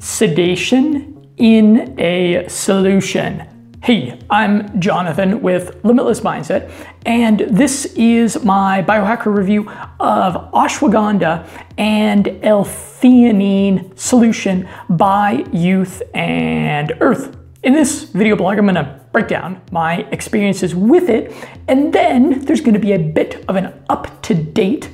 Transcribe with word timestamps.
sedation 0.00 1.28
in 1.36 1.98
a 1.98 2.48
solution. 2.48 3.48
Hey, 3.82 4.18
I'm 4.30 4.80
Jonathan 4.80 5.42
with 5.42 5.84
Limitless 5.84 6.20
Mindset, 6.20 6.70
and 7.04 7.40
this 7.40 7.84
is 7.96 8.42
my 8.42 8.82
biohacker 8.82 9.34
review 9.36 9.68
of 10.00 10.50
ashwagandha 10.52 11.46
and 11.76 12.38
L-theanine 12.42 13.98
solution 13.98 14.66
by 14.88 15.44
Youth 15.52 16.02
and 16.14 16.94
Earth. 17.00 17.36
In 17.62 17.74
this 17.74 18.04
video 18.04 18.36
blog, 18.36 18.58
I'm 18.58 18.64
gonna 18.64 19.00
break 19.12 19.28
down 19.28 19.60
my 19.70 20.06
experiences 20.12 20.74
with 20.74 21.10
it, 21.10 21.34
and 21.68 21.92
then 21.92 22.40
there's 22.46 22.62
gonna 22.62 22.78
be 22.78 22.92
a 22.92 22.98
bit 22.98 23.44
of 23.48 23.56
an 23.56 23.72
up-to-date 23.90 24.88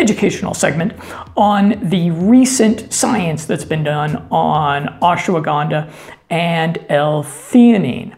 educational 0.00 0.54
segment 0.54 0.92
on 1.36 1.78
the 1.88 2.10
recent 2.10 2.92
science 2.92 3.44
that's 3.44 3.64
been 3.64 3.84
done 3.84 4.16
on 4.30 4.86
ashwagandha 5.00 5.92
and 6.30 6.78
L-theanine. 6.88 8.16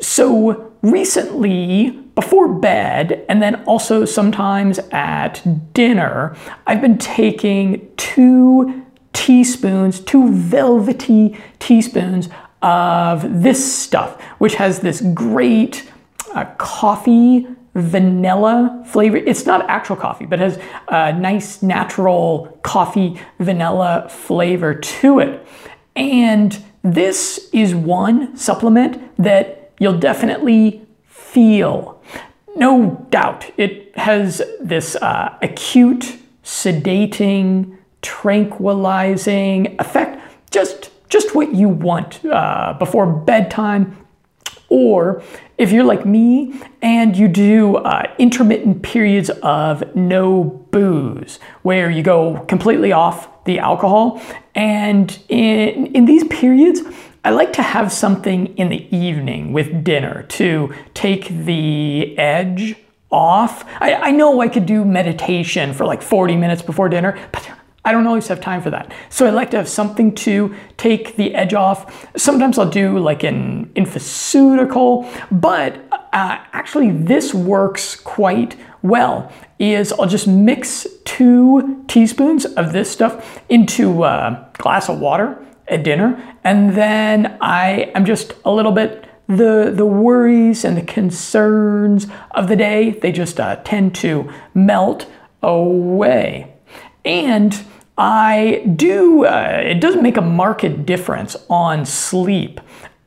So 0.00 0.72
recently, 0.82 1.90
before 2.14 2.48
bed, 2.48 3.24
and 3.28 3.42
then 3.42 3.62
also 3.64 4.04
sometimes 4.04 4.78
at 4.90 5.42
dinner, 5.72 6.36
I've 6.66 6.80
been 6.80 6.98
taking 6.98 7.88
two 7.96 8.84
teaspoons, 9.12 10.00
two 10.00 10.30
velvety 10.30 11.36
teaspoons 11.58 12.28
of 12.62 13.42
this 13.42 13.60
stuff, 13.82 14.20
which 14.38 14.54
has 14.56 14.80
this 14.80 15.00
great 15.14 15.90
uh, 16.34 16.44
coffee 16.58 17.46
vanilla 17.76 18.82
flavor. 18.86 19.18
It's 19.18 19.44
not 19.44 19.68
actual 19.68 19.96
coffee, 19.96 20.24
but 20.24 20.38
has 20.38 20.58
a 20.88 21.12
nice 21.12 21.62
natural 21.62 22.58
coffee 22.62 23.20
vanilla 23.38 24.08
flavor 24.08 24.74
to 24.74 25.18
it. 25.20 25.46
And 25.94 26.58
this 26.82 27.50
is 27.52 27.74
one 27.74 28.36
supplement 28.36 29.14
that 29.18 29.72
you'll 29.78 29.98
definitely 29.98 30.86
feel. 31.04 32.02
No 32.56 33.06
doubt, 33.10 33.50
it 33.58 33.96
has 33.98 34.42
this 34.60 34.96
uh, 34.96 35.36
acute, 35.42 36.16
sedating, 36.42 37.76
tranquilizing 38.00 39.76
effect. 39.78 40.22
Just, 40.50 40.90
just 41.10 41.34
what 41.34 41.54
you 41.54 41.68
want 41.68 42.24
uh, 42.24 42.74
before 42.78 43.06
bedtime 43.06 44.05
or 44.68 45.22
if 45.58 45.72
you're 45.72 45.84
like 45.84 46.04
me 46.04 46.60
and 46.82 47.16
you 47.16 47.28
do 47.28 47.76
uh, 47.76 48.12
intermittent 48.18 48.82
periods 48.82 49.30
of 49.42 49.94
no 49.94 50.44
booze, 50.70 51.38
where 51.62 51.90
you 51.90 52.02
go 52.02 52.44
completely 52.46 52.92
off 52.92 53.44
the 53.44 53.58
alcohol, 53.58 54.20
and 54.54 55.18
in, 55.28 55.86
in 55.94 56.04
these 56.04 56.24
periods, 56.24 56.80
I 57.24 57.30
like 57.30 57.52
to 57.54 57.62
have 57.62 57.92
something 57.92 58.56
in 58.56 58.68
the 58.68 58.96
evening 58.96 59.52
with 59.52 59.82
dinner 59.82 60.24
to 60.24 60.74
take 60.94 61.28
the 61.28 62.16
edge 62.18 62.76
off. 63.10 63.64
I, 63.80 63.94
I 63.94 64.10
know 64.10 64.40
I 64.40 64.48
could 64.48 64.66
do 64.66 64.84
meditation 64.84 65.72
for 65.72 65.84
like 65.84 66.02
40 66.02 66.36
minutes 66.36 66.62
before 66.62 66.88
dinner, 66.88 67.18
but 67.32 67.48
I 67.86 67.92
don't 67.92 68.06
always 68.08 68.26
have 68.26 68.40
time 68.40 68.62
for 68.62 68.70
that. 68.70 68.92
So 69.10 69.26
I 69.26 69.30
like 69.30 69.52
to 69.52 69.56
have 69.56 69.68
something 69.68 70.12
to 70.16 70.52
take 70.76 71.14
the 71.14 71.36
edge 71.36 71.54
off. 71.54 72.08
Sometimes 72.16 72.58
I'll 72.58 72.68
do 72.68 72.98
like 72.98 73.22
an 73.22 73.66
infoceutical, 73.76 75.08
but 75.30 75.76
uh, 76.12 76.38
actually 76.52 76.90
this 76.90 77.32
works 77.32 77.94
quite 77.94 78.56
well. 78.82 79.32
Is 79.60 79.92
I'll 79.92 80.08
just 80.08 80.26
mix 80.26 80.84
two 81.04 81.84
teaspoons 81.86 82.44
of 82.44 82.72
this 82.72 82.90
stuff 82.90 83.40
into 83.48 84.02
a 84.02 84.50
glass 84.54 84.88
of 84.88 84.98
water 84.98 85.38
at 85.68 85.84
dinner, 85.84 86.20
and 86.42 86.74
then 86.74 87.38
I 87.40 87.92
am 87.94 88.04
just 88.04 88.34
a 88.44 88.50
little 88.50 88.72
bit 88.72 89.08
the 89.28 89.72
the 89.74 89.86
worries 89.86 90.64
and 90.64 90.76
the 90.76 90.82
concerns 90.82 92.08
of 92.32 92.48
the 92.48 92.56
day 92.56 92.90
they 92.90 93.12
just 93.12 93.38
uh, 93.38 93.56
tend 93.64 93.94
to 93.96 94.32
melt 94.54 95.06
away 95.42 96.52
and 97.06 97.64
I 97.98 98.62
do, 98.76 99.24
uh, 99.24 99.62
it 99.64 99.80
doesn't 99.80 100.02
make 100.02 100.16
a 100.16 100.22
marked 100.22 100.84
difference 100.84 101.36
on 101.48 101.86
sleep. 101.86 102.60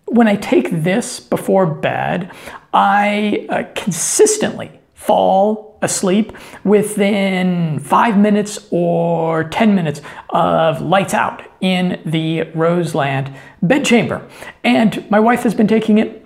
When 0.06 0.28
I 0.28 0.36
take 0.36 0.70
this 0.72 1.20
before 1.20 1.68
bed, 1.68 2.32
I 2.74 3.46
uh, 3.50 3.64
consistently 3.76 4.80
fall 4.96 5.78
asleep 5.82 6.34
within 6.64 7.80
five 7.80 8.18
minutes 8.18 8.68
or 8.72 9.46
10 9.46 9.76
minutes 9.76 10.02
of 10.32 10.82
lights 10.82 11.14
out 11.14 11.44
in 11.62 12.02
the 12.06 12.44
Roseland 12.56 13.34
bedchamber. 13.62 14.28
And 14.64 15.10
my 15.10 15.20
wife 15.20 15.44
has 15.44 15.54
been 15.54 15.68
taking 15.68 16.00
it 16.00 16.19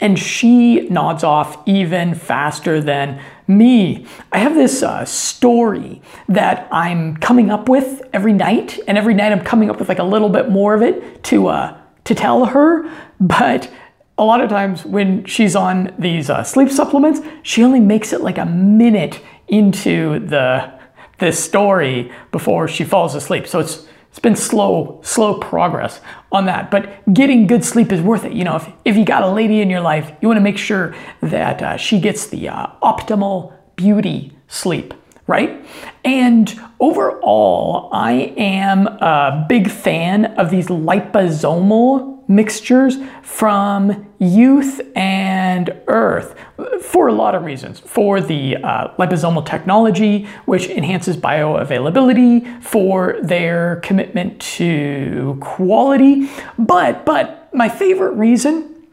and 0.00 0.18
she 0.18 0.88
nods 0.88 1.24
off 1.24 1.58
even 1.66 2.14
faster 2.14 2.80
than 2.80 3.20
me. 3.46 4.06
I 4.30 4.38
have 4.38 4.54
this 4.54 4.82
uh, 4.82 5.04
story 5.04 6.02
that 6.28 6.68
I'm 6.70 7.16
coming 7.16 7.50
up 7.50 7.68
with 7.68 8.02
every 8.12 8.32
night, 8.32 8.78
and 8.86 8.96
every 8.96 9.14
night 9.14 9.32
I'm 9.32 9.44
coming 9.44 9.70
up 9.70 9.78
with 9.78 9.88
like 9.88 9.98
a 9.98 10.04
little 10.04 10.28
bit 10.28 10.50
more 10.50 10.74
of 10.74 10.82
it 10.82 11.24
to 11.24 11.48
uh, 11.48 11.76
to 12.04 12.14
tell 12.14 12.44
her. 12.46 12.88
But 13.20 13.70
a 14.16 14.24
lot 14.24 14.40
of 14.40 14.48
times 14.48 14.84
when 14.84 15.24
she's 15.24 15.56
on 15.56 15.94
these 15.98 16.30
uh, 16.30 16.44
sleep 16.44 16.70
supplements, 16.70 17.20
she 17.42 17.64
only 17.64 17.80
makes 17.80 18.12
it 18.12 18.20
like 18.20 18.38
a 18.38 18.46
minute 18.46 19.20
into 19.48 20.20
the 20.20 20.78
the 21.18 21.32
story 21.32 22.12
before 22.30 22.68
she 22.68 22.84
falls 22.84 23.14
asleep. 23.16 23.46
So 23.46 23.58
it's 23.58 23.87
it's 24.18 24.22
been 24.24 24.34
slow, 24.34 24.98
slow 25.04 25.38
progress 25.38 26.00
on 26.32 26.46
that. 26.46 26.72
But 26.72 27.14
getting 27.14 27.46
good 27.46 27.64
sleep 27.64 27.92
is 27.92 28.00
worth 28.00 28.24
it. 28.24 28.32
You 28.32 28.42
know, 28.42 28.56
if, 28.56 28.68
if 28.84 28.96
you 28.96 29.04
got 29.04 29.22
a 29.22 29.28
lady 29.28 29.60
in 29.60 29.70
your 29.70 29.80
life, 29.80 30.10
you 30.20 30.26
want 30.26 30.38
to 30.38 30.42
make 30.42 30.58
sure 30.58 30.92
that 31.20 31.62
uh, 31.62 31.76
she 31.76 32.00
gets 32.00 32.26
the 32.26 32.48
uh, 32.48 32.66
optimal 32.82 33.52
beauty 33.76 34.32
sleep, 34.48 34.92
right? 35.28 35.64
And 36.04 36.52
overall, 36.80 37.90
I 37.92 38.34
am 38.36 38.88
a 38.88 39.46
big 39.48 39.70
fan 39.70 40.24
of 40.36 40.50
these 40.50 40.66
liposomal 40.66 42.17
mixtures 42.28 42.96
from 43.22 44.06
youth 44.18 44.80
and 44.94 45.74
earth 45.88 46.34
for 46.82 47.08
a 47.08 47.12
lot 47.12 47.34
of 47.34 47.44
reasons. 47.44 47.80
For 47.80 48.20
the 48.20 48.56
uh, 48.56 48.94
liposomal 48.96 49.44
technology, 49.44 50.24
which 50.44 50.68
enhances 50.68 51.16
bioavailability, 51.16 52.62
for 52.62 53.18
their 53.22 53.76
commitment 53.76 54.40
to 54.40 55.38
quality. 55.40 56.28
But, 56.58 57.04
but 57.04 57.52
my 57.54 57.68
favorite 57.68 58.12
reason 58.12 58.86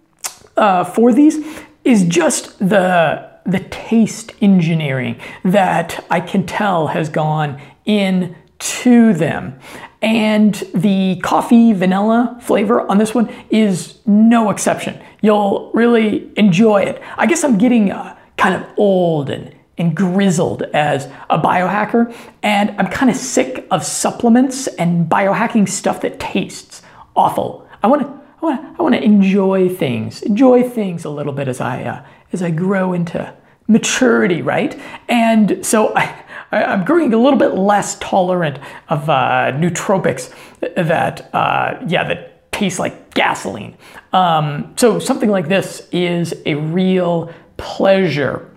uh, 0.57 0.85
for 0.85 1.13
these 1.13 1.45
is 1.83 2.05
just 2.05 2.57
the 2.59 3.35
the 3.45 3.59
taste 3.59 4.33
engineering 4.41 5.19
that 5.43 6.03
I 6.09 6.19
can 6.19 6.47
tell 6.47 6.87
has 6.87 7.09
gone 7.09 7.61
into 7.85 9.13
them. 9.13 9.59
And 10.05 10.53
the 10.75 11.19
coffee 11.23 11.73
vanilla 11.73 12.37
flavor 12.39 12.81
on 12.81 12.99
this 12.99 13.15
one 13.15 13.27
is 13.49 13.97
no 14.05 14.51
exception. 14.51 15.01
You'll 15.21 15.71
really 15.73 16.31
enjoy 16.37 16.83
it. 16.83 17.01
I 17.17 17.25
guess 17.25 17.43
I'm 17.43 17.57
getting 17.57 17.91
uh, 17.91 18.15
kind 18.37 18.53
of 18.53 18.69
old 18.77 19.31
and, 19.31 19.55
and 19.79 19.97
grizzled 19.97 20.61
as 20.61 21.07
a 21.31 21.39
biohacker, 21.39 22.15
and 22.43 22.75
I'm 22.77 22.85
kind 22.85 23.09
of 23.09 23.17
sick 23.17 23.65
of 23.71 23.83
supplements 23.83 24.67
and 24.67 25.09
biohacking 25.09 25.67
stuff 25.67 26.01
that 26.01 26.19
tastes 26.19 26.83
awful. 27.15 27.67
I 27.81 27.87
want 27.87 28.03
to 28.03 28.07
I 28.07 28.45
want 28.45 28.79
I 28.79 28.83
want 28.83 28.93
to 28.93 29.03
enjoy 29.03 29.69
things, 29.69 30.21
enjoy 30.21 30.69
things 30.69 31.03
a 31.03 31.09
little 31.09 31.33
bit 31.33 31.47
as 31.47 31.59
I 31.59 31.83
uh, 31.83 32.05
as 32.31 32.43
I 32.43 32.51
grow 32.51 32.93
into 32.93 33.33
maturity, 33.67 34.43
right? 34.43 34.79
And 35.09 35.65
so 35.65 35.95
I 35.95 36.24
I'm 36.63 36.85
growing 36.85 37.13
a 37.13 37.17
little 37.17 37.39
bit 37.39 37.55
less 37.55 37.97
tolerant 37.99 38.59
of 38.89 39.09
uh, 39.09 39.51
nootropics 39.53 40.33
that, 40.75 41.33
uh, 41.33 41.83
yeah, 41.87 42.07
that 42.07 42.51
taste 42.51 42.79
like 42.79 43.13
gasoline. 43.13 43.77
Um, 44.13 44.73
so 44.77 44.99
something 44.99 45.29
like 45.29 45.47
this 45.47 45.87
is 45.91 46.33
a 46.45 46.55
real 46.55 47.33
pleasure. 47.57 48.49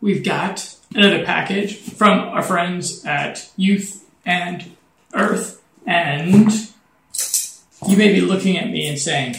We've 0.00 0.24
got 0.24 0.74
another 0.94 1.24
package 1.24 1.76
from 1.76 2.20
our 2.20 2.42
friends 2.42 3.04
at 3.04 3.50
Youth 3.56 4.04
and 4.24 4.76
Earth, 5.14 5.62
and 5.86 6.50
you 7.86 7.96
may 7.96 8.12
be 8.12 8.20
looking 8.20 8.56
at 8.56 8.70
me 8.70 8.86
and 8.86 8.98
saying, 8.98 9.36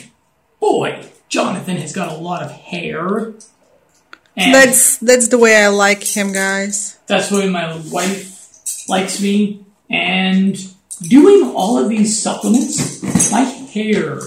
"Boy, 0.60 1.06
Jonathan 1.30 1.78
has 1.78 1.94
got 1.94 2.12
a 2.12 2.16
lot 2.16 2.44
of 2.44 2.52
hair." 2.52 3.34
And 4.36 4.54
that's 4.54 4.98
that's 4.98 5.30
the 5.30 5.38
way 5.38 5.56
I 5.56 5.70
like 5.70 6.04
him, 6.04 6.34
guys. 6.34 6.97
That's 7.07 7.30
the 7.30 7.38
way 7.38 7.50
my 7.50 7.75
wife 7.92 8.88
likes 8.89 9.21
me. 9.21 9.65
And 9.89 10.57
doing 11.01 11.54
all 11.56 11.77
of 11.77 11.89
these 11.89 12.21
supplements, 12.21 13.01
my 13.31 13.42
hair 13.42 14.19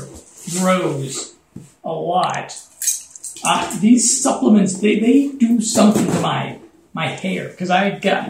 grows 0.58 1.34
a 1.84 1.92
lot. 1.92 2.56
Uh, 3.44 3.78
these 3.80 4.22
supplements, 4.22 4.80
they, 4.80 4.98
they 4.98 5.28
do 5.28 5.60
something 5.60 6.06
to 6.06 6.20
my 6.20 6.58
my 6.92 7.06
hair 7.06 7.48
because 7.48 7.70
I 7.70 7.90
got 7.98 8.28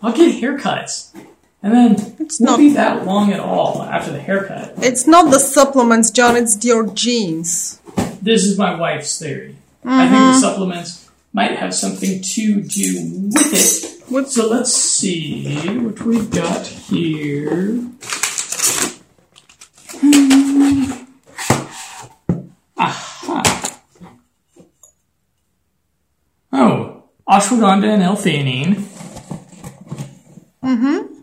I'll 0.00 0.12
get 0.12 0.40
haircuts 0.40 1.12
And 1.62 1.72
then 1.74 1.92
It's 2.20 2.38
won't 2.38 2.50
not- 2.52 2.58
be 2.58 2.72
that 2.74 3.04
long 3.04 3.32
at 3.32 3.40
all 3.40 3.82
after 3.82 4.12
the 4.12 4.20
haircut. 4.20 4.74
It's 4.78 5.06
not 5.08 5.30
the 5.32 5.40
supplements, 5.40 6.10
John. 6.12 6.36
It's 6.36 6.64
your 6.64 6.86
genes. 6.86 7.80
This 8.22 8.44
is 8.44 8.56
my 8.58 8.78
wife's 8.78 9.18
theory. 9.18 9.56
I 9.84 10.08
think 10.08 10.18
the 10.34 10.40
supplements 10.40 11.05
might 11.36 11.56
have 11.58 11.74
something 11.74 12.22
to 12.22 12.62
do 12.62 13.28
with 13.34 13.52
it. 13.52 14.02
What- 14.10 14.30
So 14.30 14.48
let's 14.48 14.72
see 14.72 15.54
what 15.84 16.00
we've 16.02 16.30
got 16.30 16.64
here. 16.66 17.82
Aha. 22.78 23.42
Oh, 26.52 27.04
ashwagandha 27.28 27.88
and 27.94 28.02
L-theanine. 28.02 28.74
Mm-hmm. 30.62 31.14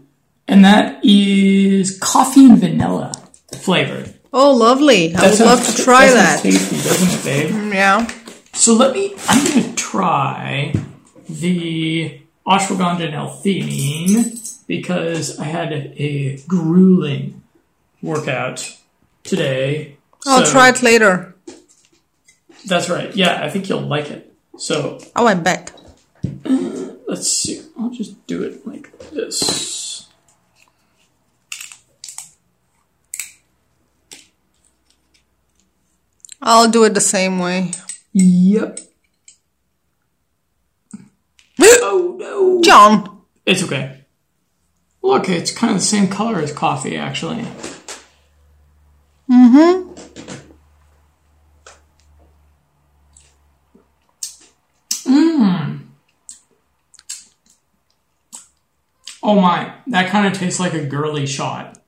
And 0.47 0.65
that 0.65 1.03
is 1.03 1.97
coffee 1.99 2.45
and 2.45 2.57
vanilla 2.59 3.11
flavored. 3.57 4.13
Oh, 4.31 4.53
lovely. 4.55 5.13
I 5.15 5.21
would 5.29 5.35
sounds- 5.35 5.67
love 5.67 5.75
to 5.75 5.83
try 5.83 6.07
that. 6.07 6.41
that. 6.41 6.43
tasty, 6.43 6.75
doesn't 6.77 7.19
it, 7.19 7.23
babe? 7.51 7.73
Yeah. 7.73 8.07
So 8.53 8.73
let 8.75 8.93
me. 8.93 9.13
I'm 9.27 9.43
going 9.45 9.63
to 9.69 9.75
try 9.75 10.73
the 11.29 12.19
ashwagandha 12.47 13.05
and 13.05 13.15
L-theanine 13.15 14.65
because 14.67 15.39
I 15.39 15.45
had 15.45 15.71
a, 15.73 16.37
grueling 16.47 17.41
workout 18.01 18.77
today. 19.23 19.97
I'll 20.25 20.45
So- 20.45 20.51
try 20.51 20.69
it 20.69 20.81
later. 20.83 21.35
That's 22.65 22.89
right. 22.89 23.13
Yeah, 23.13 23.43
I 23.43 23.49
think 23.49 23.67
you'll 23.67 23.81
like 23.81 24.09
it. 24.09 24.31
So 24.57 24.99
Oh, 25.17 25.27
I 25.27 25.33
bet. 25.33 25.71
let's 27.07 27.27
see. 27.29 27.61
I'll 27.77 27.89
just 27.89 28.25
do 28.25 28.41
it 28.43 28.65
like 28.65 28.97
this. 29.11 30.07
I'll 36.41 36.69
do 36.69 36.83
it 36.83 36.93
the 36.93 37.01
same 37.01 37.39
way. 37.39 37.71
Yep. 38.13 38.79
oh 41.59 42.15
no. 42.19 42.61
John. 42.61 43.21
It's 43.45 43.63
okay. 43.63 44.05
Look, 45.01 45.27
it's 45.27 45.51
kind 45.51 45.73
of 45.73 45.79
the 45.79 45.85
same 45.85 46.07
color 46.07 46.39
as 46.39 46.53
coffee, 46.53 46.95
actually. 46.95 47.43
Mm-hmm. 49.29 49.89
Mmm. 55.05 55.79
Oh 59.21 59.39
my, 59.39 59.73
that 59.87 60.09
kind 60.09 60.27
of 60.27 60.33
tastes 60.33 60.59
like 60.59 60.73
a 60.73 60.85
girly 60.85 61.25
shot. 61.25 61.79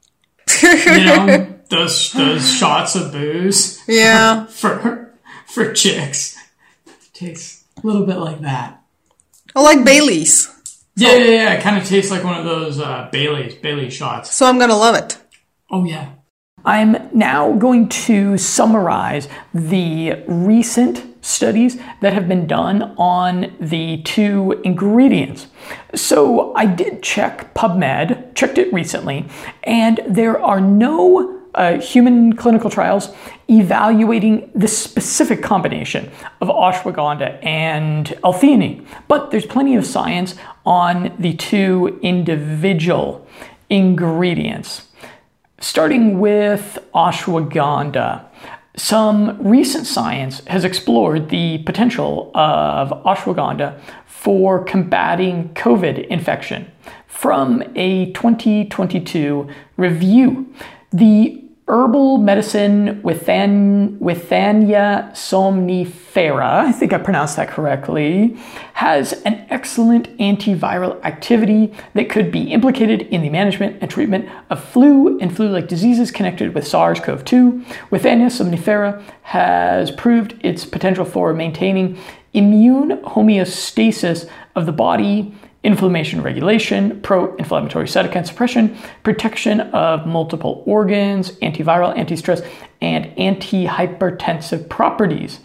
You 0.63 1.06
know, 1.06 1.60
those 1.69 2.12
those 2.13 2.51
shots 2.51 2.95
of 2.95 3.12
booze 3.12 3.81
Yeah. 3.88 4.45
for 4.50 5.04
for 5.47 5.74
chicks. 5.74 6.38
Tastes 7.13 7.63
a 7.81 7.86
little 7.86 8.06
bit 8.06 8.18
like 8.18 8.42
that. 8.42 8.81
I 9.56 9.62
like 9.62 9.86
Bailey's, 9.86 10.50
Yeah, 10.95 11.15
yeah, 11.15 11.25
yeah. 11.31 11.53
It 11.53 11.62
kind 11.62 11.77
of 11.77 11.88
tastes 11.88 12.12
like 12.12 12.24
one 12.24 12.38
of 12.38 12.44
those 12.45 12.80
uh, 12.80 13.07
Bailey's 13.12 13.56
Bailey 13.56 13.89
shots. 13.89 14.33
so 14.33 14.45
I'm 14.45 14.59
gonna 14.59 14.75
love 14.77 14.95
it. 14.95 15.18
Oh 15.69 15.86
yeah. 15.86 16.09
I'm 16.65 17.09
now 17.15 17.53
going 17.53 17.89
to 17.89 18.38
summarize 18.39 19.27
the 19.53 20.24
recent 20.27 21.03
studies 21.24 21.77
that 22.01 22.13
have 22.13 22.27
been 22.27 22.48
done 22.48 22.95
on 22.98 23.56
the 23.59 24.01
two 24.01 24.59
ingredients. 24.63 25.48
So 25.94 26.56
I 26.56 26.65
did 26.65 27.03
check 27.03 27.53
PubMed, 27.53 28.33
checked 28.33 28.57
it 28.57 28.74
recently, 28.74 29.25
and 29.63 30.00
there 30.07 30.44
are 30.44 30.59
no 30.59 31.34
uh, 31.55 31.79
human 31.79 32.35
clinical 32.35 32.69
trials 32.69 33.09
evaluating 33.49 34.49
the 34.53 34.67
specific 34.67 35.41
combination 35.41 36.11
of 36.41 36.49
ashwagandha 36.49 37.43
and 37.43 38.13
L-theanine. 38.23 38.85
But 39.07 39.31
there's 39.31 39.45
plenty 39.45 39.75
of 39.75 39.85
science 39.85 40.35
on 40.65 41.15
the 41.17 41.33
two 41.33 41.99
individual 42.01 43.25
ingredients. 43.69 44.87
Starting 45.59 46.19
with 46.19 46.77
ashwagandha, 46.93 48.25
some 48.75 49.41
recent 49.41 49.87
science 49.87 50.43
has 50.47 50.65
explored 50.65 51.29
the 51.29 51.59
potential 51.59 52.29
of 52.35 52.89
ashwagandha 53.03 53.79
for 54.05 54.63
combating 54.65 55.49
COVID 55.53 56.07
infection. 56.07 56.69
From 57.07 57.63
a 57.75 58.11
2022 58.11 59.47
review, 59.77 60.53
the 60.91 61.44
herbal 61.67 62.19
medicine 62.19 63.01
Withan, 63.01 63.97
Withania 63.97 65.09
somnifera, 65.13 66.65
I 66.65 66.71
think 66.71 66.94
I 66.94 67.00
pronounced 67.00 67.38
that 67.38 67.50
correctly, 67.50 68.38
has 68.73 69.13
an 69.23 69.45
excellent 69.50 70.15
antiviral 70.19 71.03
activity 71.03 71.73
that 71.95 72.07
could 72.07 72.31
be 72.31 72.51
implicated 72.51 73.01
in 73.03 73.23
the 73.23 73.31
management 73.31 73.77
and 73.81 73.89
treatment 73.89 74.29
of 74.51 74.63
flu 74.63 75.19
and 75.19 75.35
flu 75.35 75.50
like 75.50 75.67
diseases 75.67 76.12
connected 76.12 76.53
with 76.53 76.67
SARS 76.67 77.00
CoV 77.00 77.25
2. 77.25 77.65
Withania 77.89 78.29
somnifera 78.29 79.01
has 79.23 79.89
proved 79.89 80.35
its 80.45 80.65
potential 80.65 81.03
for 81.03 81.33
maintaining 81.33 81.97
immune 82.33 82.97
homeostasis 83.03 84.29
of 84.56 84.67
the 84.67 84.71
body 84.71 85.33
inflammation 85.65 86.21
regulation, 86.21 87.01
pro 87.01 87.35
inflammatory 87.35 87.88
cytokine 87.88 88.25
suppression, 88.25 88.77
protection 89.03 89.62
of 89.62 90.06
multiple 90.06 90.63
organs, 90.67 91.31
antiviral, 91.41 91.97
anti 91.97 92.15
stress, 92.15 92.41
and 92.81 93.06
antihypertensive 93.17 94.69
properties. 94.69 95.39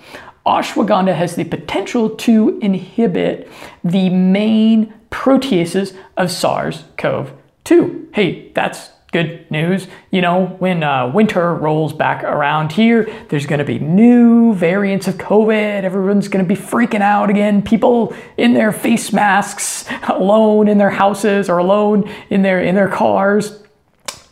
Ashwagandha 0.47 1.15
has 1.15 1.37
the 1.37 1.45
potential 1.45 2.11
to 2.11 2.59
inhibit 2.61 3.51
the 3.83 4.11
main 4.11 4.93
proteases 5.11 5.97
of 6.17 6.31
SARS 6.31 6.85
CoV 6.97 7.33
2. 7.65 8.11
Hey, 8.13 8.53
that's 8.55 8.91
good 9.13 9.51
news. 9.51 9.89
You 10.11 10.21
know, 10.21 10.47
when 10.59 10.83
uh, 10.83 11.11
winter 11.13 11.55
rolls 11.55 11.93
back 11.93 12.23
around 12.23 12.73
here, 12.73 13.11
there's 13.29 13.47
going 13.47 13.59
to 13.59 13.65
be 13.65 13.79
new 13.79 14.55
variants 14.55 15.09
of 15.09 15.17
COVID. 15.17 15.83
Everyone's 15.83 16.29
going 16.29 16.45
to 16.45 16.49
be 16.49 16.61
freaking 16.61 17.01
out 17.01 17.31
again. 17.31 17.63
People 17.63 18.15
in 18.37 18.55
their 18.55 18.73
face 18.73 19.13
masks, 19.13 19.85
alone 20.09 20.69
in 20.69 20.79
their 20.79 20.91
houses 20.91 21.49
or 21.49 21.59
alone 21.59 22.09
in 22.31 22.43
their 22.43 22.61
in 22.61 22.75
their 22.75 22.89
cars. 22.89 23.61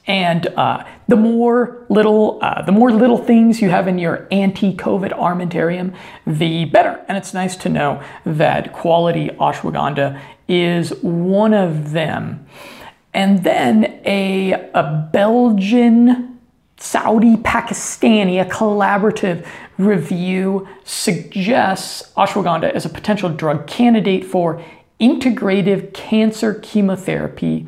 And 0.06 0.46
uh, 0.46 0.86
the 1.06 1.16
more 1.16 1.84
little, 1.90 2.38
uh, 2.40 2.62
the 2.62 2.73
more 2.73 2.90
little 2.90 3.18
things 3.18 3.61
you 3.61 3.68
have 3.68 3.87
in 3.87 3.99
your 3.99 4.26
anti-COVID 4.30 5.12
armamentarium, 5.12 5.94
the 6.26 6.64
better. 6.64 7.04
And 7.08 7.18
it's 7.18 7.35
nice 7.35 7.56
to 7.56 7.68
know 7.68 8.02
that 8.25 8.73
quality 8.73 9.28
ashwagandha 9.28 10.18
is 10.49 10.94
one 11.02 11.52
of 11.52 11.92
them. 11.92 12.47
And 13.18 13.42
then 13.42 14.00
a, 14.04 14.52
a 14.75 15.08
Belgian, 15.12 16.38
Saudi, 16.76 17.34
Pakistani, 17.34 18.40
a 18.40 18.44
collaborative 18.48 19.44
review 19.76 20.68
suggests 20.84 22.12
ashwagandha 22.16 22.70
as 22.70 22.87
a 22.87 22.88
potential 22.88 23.28
drug 23.28 23.66
candidate 23.66 24.25
for 24.25 24.64
integrative 25.00 25.92
cancer 25.92 26.54
chemotherapy 26.62 27.66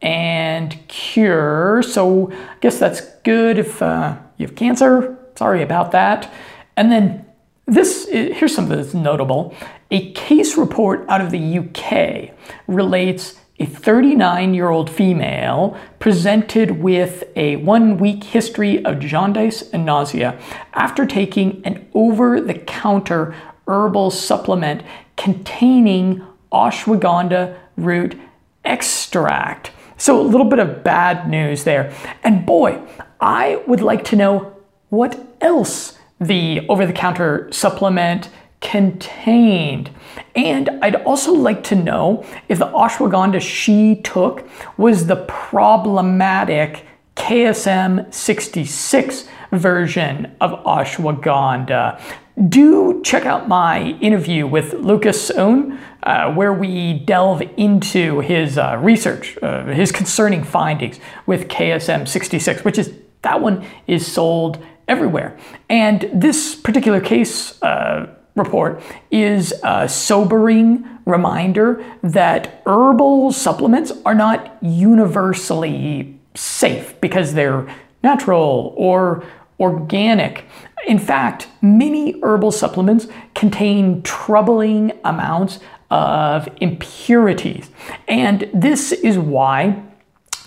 and 0.00 0.78
cure. 0.86 1.82
So 1.82 2.30
I 2.30 2.58
guess 2.60 2.78
that's 2.78 3.00
good 3.24 3.58
if 3.58 3.82
uh, 3.82 4.16
you 4.36 4.46
have 4.46 4.54
cancer. 4.54 5.18
Sorry 5.34 5.64
about 5.64 5.90
that. 5.90 6.32
And 6.76 6.92
then 6.92 7.26
this 7.66 8.06
here's 8.08 8.54
something 8.54 8.76
that's 8.76 8.94
notable. 8.94 9.52
A 9.90 10.12
case 10.12 10.56
report 10.56 11.04
out 11.08 11.20
of 11.20 11.32
the 11.32 11.58
UK 11.58 12.30
relates 12.68 13.41
a 13.62 13.66
39 13.66 14.54
year 14.54 14.70
old 14.70 14.90
female 14.90 15.76
presented 16.00 16.82
with 16.82 17.22
a 17.36 17.56
one 17.56 17.96
week 17.96 18.24
history 18.24 18.84
of 18.84 18.98
jaundice 18.98 19.70
and 19.70 19.86
nausea 19.86 20.36
after 20.74 21.06
taking 21.06 21.62
an 21.64 21.88
over 21.94 22.40
the 22.40 22.54
counter 22.54 23.34
herbal 23.68 24.10
supplement 24.10 24.82
containing 25.16 26.26
ashwagandha 26.52 27.56
root 27.76 28.18
extract. 28.64 29.70
So, 29.96 30.20
a 30.20 30.22
little 30.22 30.48
bit 30.48 30.58
of 30.58 30.82
bad 30.82 31.30
news 31.30 31.62
there. 31.62 31.94
And 32.24 32.44
boy, 32.44 32.82
I 33.20 33.62
would 33.68 33.80
like 33.80 34.02
to 34.06 34.16
know 34.16 34.56
what 34.88 35.24
else 35.40 35.96
the 36.20 36.66
over 36.68 36.84
the 36.84 36.92
counter 36.92 37.48
supplement 37.52 38.28
contained. 38.62 39.90
And 40.34 40.70
I'd 40.80 40.96
also 40.96 41.32
like 41.32 41.62
to 41.64 41.74
know 41.74 42.24
if 42.48 42.58
the 42.58 42.68
ashwagandha 42.68 43.40
she 43.40 43.96
took 43.96 44.48
was 44.78 45.06
the 45.06 45.16
problematic 45.16 46.86
KSM 47.16 48.12
66 48.12 49.28
version 49.52 50.34
of 50.40 50.52
ashwagandha. 50.64 52.00
Do 52.48 53.02
check 53.02 53.26
out 53.26 53.46
my 53.46 53.98
interview 54.00 54.46
with 54.46 54.72
Lucas 54.72 55.30
Owen 55.32 55.78
uh, 56.02 56.32
where 56.32 56.52
we 56.52 56.94
delve 57.00 57.42
into 57.58 58.20
his 58.20 58.56
uh, 58.56 58.78
research, 58.80 59.36
uh, 59.42 59.66
his 59.66 59.92
concerning 59.92 60.42
findings 60.42 60.98
with 61.26 61.48
KSM 61.48 62.08
66, 62.08 62.64
which 62.64 62.78
is 62.78 62.94
that 63.20 63.40
one 63.40 63.64
is 63.86 64.10
sold 64.10 64.64
everywhere. 64.88 65.36
And 65.68 66.08
this 66.12 66.54
particular 66.54 67.00
case 67.00 67.62
uh, 67.62 68.14
report 68.34 68.82
is 69.10 69.52
a 69.62 69.88
sobering 69.88 70.88
reminder 71.04 71.84
that 72.02 72.62
herbal 72.66 73.32
supplements 73.32 73.92
are 74.04 74.14
not 74.14 74.56
universally 74.62 76.18
safe 76.34 76.98
because 77.00 77.34
they're 77.34 77.66
natural 78.02 78.74
or 78.76 79.24
organic. 79.60 80.44
In 80.86 80.98
fact, 80.98 81.48
many 81.60 82.20
herbal 82.22 82.52
supplements 82.52 83.06
contain 83.34 84.02
troubling 84.02 84.92
amounts 85.04 85.60
of 85.90 86.48
impurities. 86.60 87.70
And 88.08 88.48
this 88.54 88.92
is 88.92 89.18
why 89.18 89.82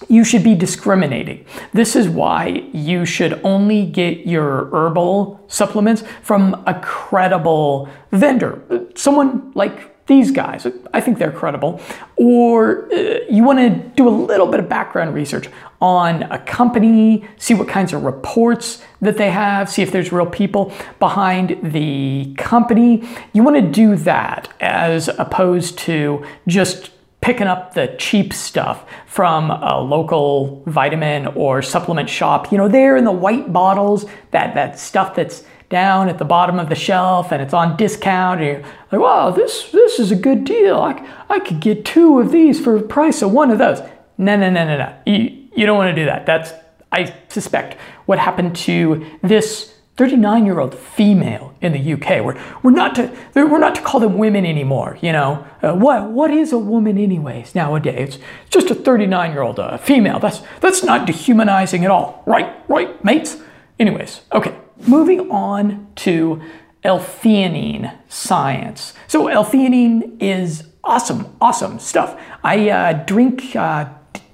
you 0.09 0.23
should 0.23 0.43
be 0.43 0.55
discriminating. 0.55 1.45
This 1.73 1.95
is 1.95 2.09
why 2.09 2.47
you 2.73 3.05
should 3.05 3.39
only 3.43 3.85
get 3.85 4.25
your 4.27 4.69
herbal 4.73 5.43
supplements 5.47 6.03
from 6.21 6.63
a 6.67 6.79
credible 6.81 7.89
vendor, 8.11 8.61
someone 8.95 9.51
like 9.55 9.95
these 10.07 10.29
guys. 10.29 10.67
I 10.93 11.01
think 11.01 11.17
they're 11.17 11.31
credible. 11.31 11.81
Or 12.15 12.93
uh, 12.93 13.19
you 13.27 13.43
want 13.43 13.59
to 13.59 13.69
do 13.95 14.07
a 14.07 14.11
little 14.11 14.45
bit 14.45 14.59
of 14.59 14.69
background 14.69 15.15
research 15.15 15.49
on 15.81 16.23
a 16.23 16.37
company, 16.39 17.27
see 17.37 17.55
what 17.55 17.67
kinds 17.67 17.91
of 17.91 18.03
reports 18.03 18.83
that 19.01 19.17
they 19.17 19.31
have, 19.31 19.69
see 19.69 19.81
if 19.81 19.91
there's 19.91 20.11
real 20.11 20.25
people 20.27 20.71
behind 20.99 21.57
the 21.63 22.35
company. 22.37 23.07
You 23.33 23.43
want 23.43 23.55
to 23.55 23.63
do 23.63 23.95
that 23.97 24.53
as 24.59 25.07
opposed 25.07 25.77
to 25.79 26.23
just 26.47 26.91
picking 27.25 27.47
up 27.47 27.73
the 27.73 27.87
cheap 27.97 28.31
stuff 28.31 28.85
from 29.07 29.49
a 29.49 29.81
local 29.81 30.61
vitamin 30.67 31.25
or 31.25 31.59
supplement 31.59 32.07
shop. 32.07 32.51
You 32.51 32.59
know, 32.59 32.67
there 32.67 32.95
in 32.97 33.03
the 33.03 33.11
white 33.11 33.51
bottles, 33.51 34.05
that, 34.29 34.53
that 34.53 34.77
stuff 34.77 35.15
that's 35.15 35.43
down 35.69 36.07
at 36.07 36.19
the 36.19 36.23
bottom 36.23 36.59
of 36.59 36.69
the 36.69 36.75
shelf 36.75 37.31
and 37.31 37.41
it's 37.41 37.51
on 37.51 37.77
discount. 37.77 38.41
And 38.41 38.47
you're 38.47 38.71
like, 38.91 39.01
wow, 39.01 39.31
this, 39.31 39.71
this 39.71 39.97
is 39.97 40.11
a 40.11 40.15
good 40.15 40.43
deal. 40.43 40.77
I, 40.77 41.03
I 41.27 41.39
could 41.39 41.61
get 41.61 41.83
two 41.83 42.19
of 42.19 42.31
these 42.31 42.63
for 42.63 42.77
the 42.77 42.85
price 42.85 43.23
of 43.23 43.31
one 43.31 43.49
of 43.49 43.57
those. 43.57 43.79
No, 44.19 44.37
no, 44.37 44.51
no, 44.51 44.63
no, 44.63 44.77
no. 44.77 44.95
You, 45.07 45.47
you 45.55 45.65
don't 45.65 45.77
want 45.77 45.95
to 45.95 45.99
do 45.99 46.05
that. 46.05 46.27
That's, 46.27 46.53
I 46.91 47.11
suspect, 47.29 47.75
what 48.05 48.19
happened 48.19 48.55
to 48.57 49.03
this 49.23 49.73
39 49.97 50.45
year 50.45 50.59
old 50.59 50.77
female 50.77 51.53
in 51.61 51.71
the 51.71 51.93
UK. 51.93 52.23
We're, 52.23 52.41
we're, 52.63 52.71
not 52.71 52.95
to, 52.95 53.15
we're 53.33 53.59
not 53.59 53.75
to 53.75 53.81
call 53.81 54.01
them 54.01 54.17
women 54.17 54.45
anymore, 54.45 54.97
you 55.01 55.13
know. 55.13 55.47
Uh, 55.61 55.73
what, 55.73 56.11
what 56.11 56.31
is 56.31 56.51
a 56.51 56.57
woman, 56.57 56.97
anyways, 56.97 57.55
nowadays? 57.55 58.19
It's 58.45 58.49
just 58.49 58.69
a 58.69 58.75
39 58.75 59.31
year 59.31 59.41
old 59.41 59.59
uh, 59.59 59.77
female. 59.77 60.19
That's, 60.19 60.41
that's 60.59 60.83
not 60.83 61.07
dehumanizing 61.07 61.85
at 61.85 61.91
all. 61.91 62.23
Right, 62.25 62.53
right, 62.69 63.03
mates? 63.05 63.37
Anyways, 63.79 64.21
okay, 64.33 64.57
moving 64.85 65.31
on 65.31 65.87
to 65.95 66.41
L-theanine 66.83 67.97
science. 68.09 68.93
So, 69.07 69.27
L-theanine 69.27 70.21
is 70.21 70.67
awesome, 70.83 71.35
awesome 71.39 71.79
stuff. 71.79 72.19
I 72.43 72.69
uh, 72.69 72.93
drink, 73.05 73.55
uh, 73.55 73.89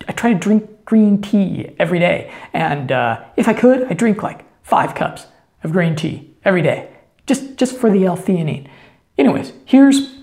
I 0.07 0.11
try 0.13 0.33
to 0.33 0.39
drink 0.39 0.85
green 0.85 1.21
tea 1.21 1.71
every 1.77 1.99
day. 1.99 2.33
And 2.51 2.91
uh, 2.91 3.23
if 3.37 3.47
I 3.47 3.53
could, 3.53 3.83
I 3.83 3.93
drink 3.93 4.21
like 4.23 4.43
five 4.63 4.95
cups 4.95 5.27
of 5.63 5.71
green 5.71 5.95
tea 5.95 6.33
every 6.43 6.61
day, 6.61 6.89
just, 7.27 7.57
just 7.57 7.77
for 7.77 7.89
the 7.89 8.05
L-theanine. 8.05 8.67
Anyways, 9.17 9.53
here's 9.65 10.15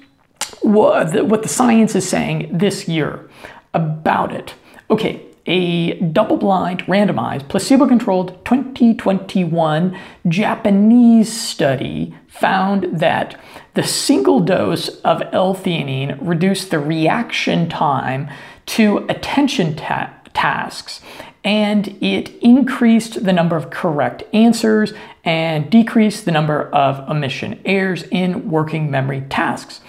what 0.63 1.13
the, 1.13 1.25
what 1.25 1.43
the 1.43 1.49
science 1.49 1.95
is 1.95 2.09
saying 2.09 2.51
this 2.57 2.89
year 2.89 3.29
about 3.75 4.33
it. 4.33 4.55
Okay, 4.91 5.23
a 5.47 5.95
double 6.01 6.37
blind, 6.37 6.81
randomized, 6.85 7.49
placebo 7.49 7.89
controlled 7.89 8.45
2021 8.45 9.99
Japanese 10.29 11.33
study 11.33 12.15
found 12.27 13.01
that 13.01 13.41
the 13.75 13.83
single 13.83 14.41
dose 14.41 14.89
of 15.01 15.23
L 15.33 15.55
theanine 15.55 16.19
reduced 16.21 16.71
the 16.71 16.79
reaction 16.79 17.69
time 17.69 18.31
to 18.67 18.99
attention 19.09 19.75
ta- 19.75 20.13
tasks 20.35 21.01
and 21.45 21.89
it 22.03 22.31
increased 22.43 23.25
the 23.25 23.33
number 23.33 23.57
of 23.57 23.71
correct 23.71 24.23
answers 24.33 24.93
and 25.25 25.71
decreased 25.71 26.25
the 26.25 26.33
number 26.33 26.69
of 26.71 27.09
omission 27.09 27.61
errors 27.65 28.03
in 28.05 28.51
working 28.51 28.91
memory 28.91 29.23
tasks. 29.29 29.81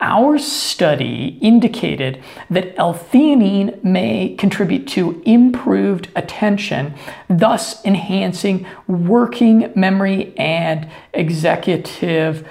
Our 0.00 0.38
study 0.38 1.38
indicated 1.40 2.22
that 2.50 2.74
L-theanine 2.76 3.82
may 3.82 4.34
contribute 4.36 4.86
to 4.88 5.22
improved 5.24 6.08
attention, 6.14 6.94
thus 7.30 7.82
enhancing 7.86 8.66
working 8.86 9.72
memory 9.74 10.36
and 10.36 10.90
executive 11.14 12.46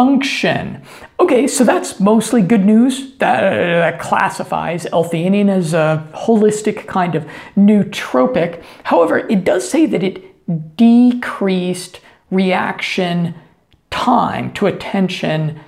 function. 0.00 0.82
Okay, 1.18 1.46
so 1.46 1.62
that's 1.62 2.00
mostly 2.00 2.40
good 2.40 2.64
news. 2.64 3.14
That, 3.18 3.42
uh, 3.44 3.98
classifies 3.98 4.86
L-theanine 4.86 5.50
as 5.50 5.74
a 5.74 6.08
holistic 6.14 6.86
kind 6.86 7.14
of 7.14 7.26
nootropic. 7.54 8.62
However, 8.84 9.18
it 9.18 9.44
does 9.44 9.68
say 9.68 9.84
that 9.84 10.02
it 10.02 10.16
decreased 10.78 12.00
reaction 12.30 13.34
time 13.90 14.54
to 14.54 14.66
attention 14.66 15.60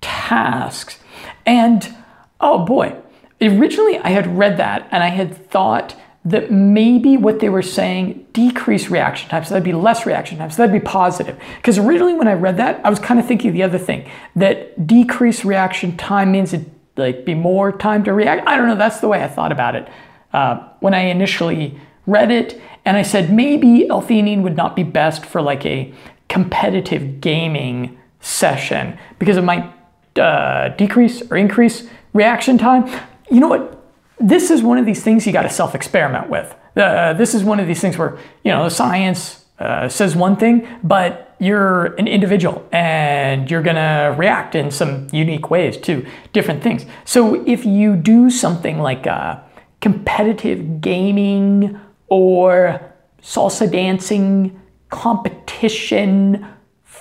tasks. 0.00 1.00
And 1.44 1.92
oh 2.40 2.64
boy, 2.64 2.94
originally 3.42 3.98
I 3.98 4.10
had 4.10 4.38
read 4.38 4.56
that 4.58 4.86
and 4.92 5.02
I 5.02 5.08
had 5.08 5.50
thought 5.50 5.96
that 6.24 6.50
maybe 6.50 7.16
what 7.16 7.40
they 7.40 7.48
were 7.48 7.62
saying 7.62 8.26
decrease 8.32 8.88
reaction 8.88 9.30
time, 9.30 9.42
so 9.44 9.50
that'd 9.50 9.64
be 9.64 9.72
less 9.72 10.04
reaction 10.04 10.38
time, 10.38 10.50
so 10.50 10.58
that'd 10.58 10.72
be 10.72 10.84
positive. 10.86 11.38
Because 11.56 11.78
originally 11.78 12.12
when 12.12 12.28
I 12.28 12.34
read 12.34 12.58
that, 12.58 12.80
I 12.84 12.90
was 12.90 12.98
kind 12.98 13.18
of 13.18 13.26
thinking 13.26 13.52
the 13.52 13.62
other 13.62 13.78
thing 13.78 14.08
that 14.36 14.86
decrease 14.86 15.44
reaction 15.44 15.96
time 15.96 16.32
means 16.32 16.52
it 16.52 16.68
like 16.96 17.24
be 17.24 17.34
more 17.34 17.72
time 17.72 18.04
to 18.04 18.12
react. 18.12 18.46
I 18.46 18.56
don't 18.56 18.68
know. 18.68 18.76
That's 18.76 19.00
the 19.00 19.08
way 19.08 19.22
I 19.22 19.28
thought 19.28 19.52
about 19.52 19.74
it 19.74 19.88
uh, 20.32 20.68
when 20.80 20.92
I 20.92 21.04
initially 21.04 21.80
read 22.06 22.30
it, 22.30 22.60
and 22.84 22.96
I 22.96 23.02
said 23.02 23.32
maybe 23.32 23.88
L-theanine 23.88 24.42
would 24.42 24.56
not 24.56 24.76
be 24.76 24.82
best 24.82 25.24
for 25.24 25.40
like 25.40 25.64
a 25.64 25.92
competitive 26.28 27.20
gaming 27.20 27.98
session 28.20 28.98
because 29.18 29.36
it 29.36 29.42
might 29.42 29.72
uh, 30.16 30.68
decrease 30.70 31.22
or 31.30 31.36
increase 31.36 31.88
reaction 32.12 32.58
time. 32.58 32.86
You 33.30 33.40
know 33.40 33.48
what? 33.48 33.79
This 34.20 34.50
is 34.50 34.62
one 34.62 34.78
of 34.78 34.86
these 34.86 35.02
things 35.02 35.26
you 35.26 35.32
got 35.32 35.42
to 35.42 35.50
self 35.50 35.74
experiment 35.74 36.28
with. 36.28 36.54
Uh, 36.76 37.12
this 37.14 37.34
is 37.34 37.42
one 37.42 37.58
of 37.58 37.66
these 37.66 37.80
things 37.80 37.98
where, 37.98 38.18
you 38.44 38.52
know, 38.52 38.64
the 38.64 38.70
science 38.70 39.44
uh, 39.58 39.88
says 39.88 40.14
one 40.14 40.36
thing, 40.36 40.66
but 40.82 41.34
you're 41.38 41.94
an 41.96 42.06
individual 42.06 42.66
and 42.70 43.50
you're 43.50 43.62
going 43.62 43.76
to 43.76 44.14
react 44.16 44.54
in 44.54 44.70
some 44.70 45.06
unique 45.12 45.50
ways 45.50 45.76
to 45.78 46.06
different 46.32 46.62
things. 46.62 46.86
So 47.04 47.44
if 47.46 47.64
you 47.64 47.96
do 47.96 48.30
something 48.30 48.78
like 48.78 49.06
uh, 49.06 49.40
competitive 49.80 50.80
gaming 50.80 51.80
or 52.08 52.80
salsa 53.22 53.70
dancing 53.70 54.60
competition 54.90 56.46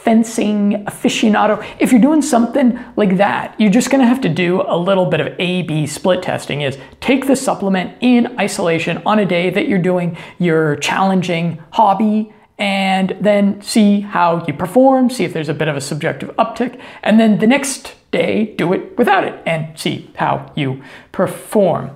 fencing 0.03 0.85
aficionado, 0.85 1.63
if 1.77 1.91
you're 1.91 2.01
doing 2.01 2.21
something 2.21 2.79
like 2.95 3.17
that, 3.17 3.53
you're 3.59 3.69
just 3.69 3.89
gonna 3.89 4.07
have 4.07 4.21
to 4.21 4.29
do 4.29 4.61
a 4.67 4.77
little 4.77 5.05
bit 5.05 5.19
of 5.19 5.27
A 5.39 5.63
B 5.63 5.85
split 5.85 6.23
testing 6.23 6.61
is 6.61 6.77
take 7.01 7.27
the 7.27 7.35
supplement 7.35 7.97
in 8.01 8.39
isolation 8.39 9.01
on 9.05 9.19
a 9.19 9.25
day 9.25 9.49
that 9.49 9.67
you're 9.67 9.77
doing 9.77 10.17
your 10.37 10.77
challenging 10.77 11.61
hobby 11.71 12.33
and 12.57 13.15
then 13.19 13.61
see 13.61 14.01
how 14.01 14.45
you 14.45 14.53
perform, 14.53 15.09
see 15.09 15.25
if 15.25 15.33
there's 15.33 15.49
a 15.49 15.53
bit 15.53 15.67
of 15.67 15.75
a 15.75 15.81
subjective 15.81 16.29
uptick, 16.37 16.79
and 17.03 17.19
then 17.19 17.39
the 17.39 17.47
next 17.47 17.95
day 18.11 18.53
do 18.57 18.73
it 18.73 18.97
without 18.97 19.23
it 19.23 19.41
and 19.45 19.77
see 19.77 20.09
how 20.15 20.51
you 20.55 20.81
perform. 21.11 21.91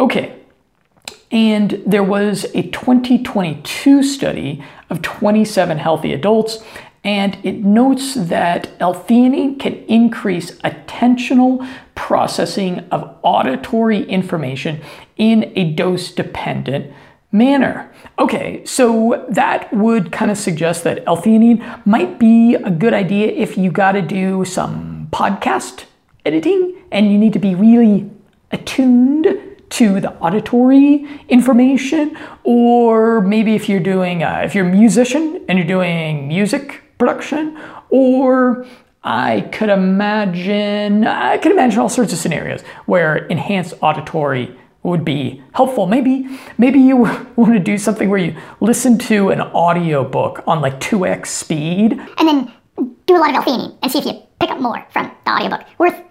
Okay, 0.00 0.38
and 1.30 1.82
there 1.86 2.02
was 2.02 2.44
a 2.54 2.62
2022 2.62 4.02
study 4.02 4.64
of 4.90 5.02
27 5.02 5.78
healthy 5.78 6.12
adults 6.12 6.64
and 7.08 7.38
it 7.42 7.64
notes 7.64 8.12
that 8.12 8.68
L-theanine 8.80 9.58
can 9.58 9.72
increase 9.86 10.50
attentional 10.58 11.66
processing 11.94 12.80
of 12.90 13.16
auditory 13.22 14.02
information 14.10 14.82
in 15.16 15.50
a 15.56 15.72
dose-dependent 15.72 16.92
manner. 17.32 17.90
Okay, 18.18 18.62
so 18.66 19.24
that 19.30 19.72
would 19.72 20.12
kind 20.12 20.30
of 20.30 20.36
suggest 20.36 20.84
that 20.84 21.02
L-theanine 21.06 21.86
might 21.86 22.18
be 22.18 22.56
a 22.56 22.70
good 22.70 22.92
idea 22.92 23.28
if 23.28 23.56
you 23.56 23.70
got 23.70 23.92
to 23.92 24.02
do 24.02 24.44
some 24.44 25.08
podcast 25.10 25.86
editing 26.26 26.76
and 26.92 27.10
you 27.10 27.16
need 27.16 27.32
to 27.32 27.38
be 27.38 27.54
really 27.54 28.10
attuned 28.50 29.28
to 29.70 29.98
the 29.98 30.12
auditory 30.16 31.08
information 31.30 32.18
or 32.44 33.22
maybe 33.22 33.54
if 33.54 33.66
you're 33.66 33.80
doing 33.80 34.22
uh, 34.22 34.42
if 34.44 34.54
you're 34.54 34.66
a 34.66 34.70
musician 34.70 35.42
and 35.48 35.58
you're 35.58 35.66
doing 35.66 36.28
music 36.28 36.82
production 36.98 37.58
or 37.90 38.66
I 39.02 39.42
could 39.52 39.70
imagine 39.70 41.06
I 41.06 41.38
could 41.38 41.52
imagine 41.52 41.78
all 41.78 41.88
sorts 41.88 42.12
of 42.12 42.18
scenarios 42.18 42.62
where 42.86 43.16
enhanced 43.16 43.74
auditory 43.80 44.54
would 44.82 45.04
be 45.04 45.42
helpful. 45.54 45.86
Maybe 45.86 46.26
maybe 46.58 46.78
you 46.80 46.96
want 47.36 47.52
to 47.52 47.58
do 47.60 47.78
something 47.78 48.08
where 48.10 48.18
you 48.18 48.36
listen 48.60 48.98
to 48.98 49.30
an 49.30 49.40
audiobook 49.40 50.42
on 50.46 50.60
like 50.60 50.80
2x 50.80 51.26
speed 51.26 51.92
and 51.92 52.28
then 52.28 52.52
do 53.06 53.16
a 53.16 53.18
lot 53.18 53.30
of 53.30 53.36
L-theanine 53.36 53.78
and 53.82 53.90
see 53.90 53.98
if 53.98 54.04
you 54.04 54.22
pick 54.38 54.50
up 54.50 54.60
more 54.60 54.86
from 54.90 55.10
the 55.24 55.30
audiobook. 55.30 55.64
Worth 55.78 56.02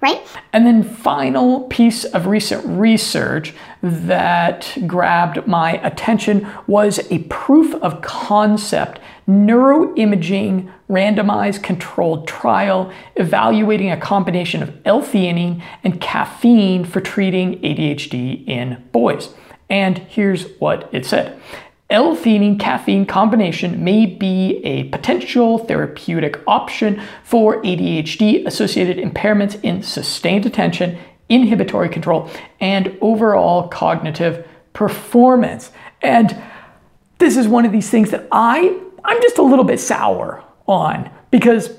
right? 0.00 0.20
And 0.52 0.66
then 0.66 0.82
final 0.82 1.62
piece 1.64 2.04
of 2.04 2.26
recent 2.26 2.64
research 2.66 3.54
that 3.82 4.76
grabbed 4.86 5.46
my 5.46 5.72
attention 5.86 6.48
was 6.66 7.00
a 7.10 7.18
proof 7.24 7.74
of 7.76 8.02
concept 8.02 9.00
neuroimaging 9.28 10.72
randomized 10.88 11.62
controlled 11.62 12.28
trial 12.28 12.92
evaluating 13.16 13.90
a 13.90 13.96
combination 13.96 14.62
of 14.62 14.76
L-theanine 14.84 15.62
and 15.82 16.00
caffeine 16.00 16.84
for 16.84 17.00
treating 17.00 17.60
ADHD 17.60 18.46
in 18.46 18.82
boys. 18.92 19.34
And 19.68 19.98
here's 19.98 20.44
what 20.58 20.88
it 20.92 21.04
said. 21.04 21.40
L-theanine 21.88 22.58
caffeine 22.58 23.06
combination 23.06 23.84
may 23.84 24.06
be 24.06 24.60
a 24.64 24.84
potential 24.84 25.58
therapeutic 25.58 26.40
option 26.46 27.00
for 27.22 27.62
ADHD 27.62 28.44
associated 28.44 28.96
impairments 28.96 29.62
in 29.62 29.82
sustained 29.82 30.46
attention, 30.46 30.98
inhibitory 31.28 31.88
control, 31.88 32.28
and 32.60 32.96
overall 33.00 33.68
cognitive 33.68 34.46
performance. 34.72 35.70
And 36.02 36.36
this 37.18 37.36
is 37.36 37.46
one 37.46 37.64
of 37.64 37.72
these 37.72 37.88
things 37.88 38.10
that 38.10 38.26
I 38.32 38.80
I'm 39.04 39.22
just 39.22 39.38
a 39.38 39.42
little 39.42 39.64
bit 39.64 39.78
sour 39.78 40.42
on 40.66 41.08
because 41.30 41.70